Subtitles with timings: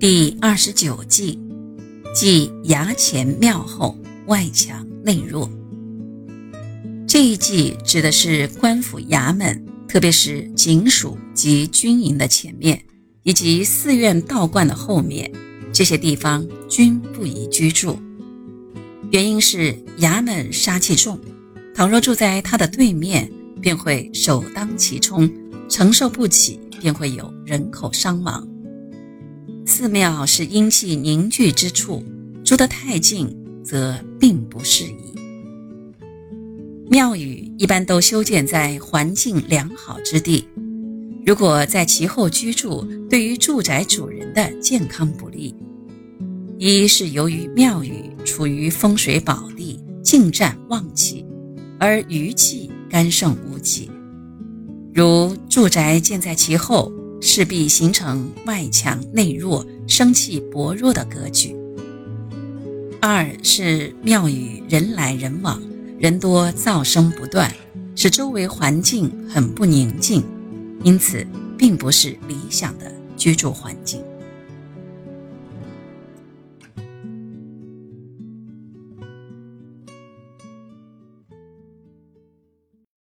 [0.00, 1.38] 第二十九计，
[2.14, 3.98] 即衙前庙后，
[4.28, 5.50] 外强内弱。
[7.06, 12.82] 这一计指的是官府衙门，特别是警署及军营的前面，
[13.24, 15.30] 以及寺院道观的后面，
[15.70, 17.98] 这些地方均不宜居住。
[19.10, 21.20] 原因是衙门杀气重，
[21.74, 23.30] 倘若住在它的对面，
[23.60, 25.30] 便会首当其冲，
[25.68, 28.48] 承受不起，便会有人口伤亡。
[29.70, 32.02] 寺庙是阴气凝聚之处，
[32.44, 33.32] 住得太近
[33.64, 35.14] 则并不适宜。
[36.90, 40.44] 庙宇一般都修建在环境良好之地，
[41.24, 45.54] 如果在其后居住，对于住宅主人的健康不利。
[46.58, 51.24] 一是由于庙宇处于风水宝地，近占旺气，
[51.78, 53.88] 而余气干盛无解，
[54.92, 56.92] 如住宅建在其后。
[57.20, 61.54] 势必形成外强内弱、生气薄弱的格局。
[63.00, 65.60] 二是庙宇人来人往，
[65.98, 67.54] 人多噪声不断，
[67.94, 70.22] 使周围环境很不宁静，
[70.82, 71.26] 因此
[71.56, 74.02] 并不是理想的居住环境。